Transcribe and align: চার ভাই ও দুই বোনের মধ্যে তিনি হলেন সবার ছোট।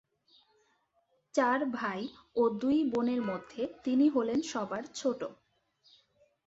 চার 1.33 1.59
ভাই 1.73 2.01
ও 2.35 2.43
দুই 2.61 2.77
বোনের 2.91 3.21
মধ্যে 3.21 3.61
তিনি 3.83 4.05
হলেন 4.09 4.39
সবার 4.51 4.83
ছোট। 4.95 5.21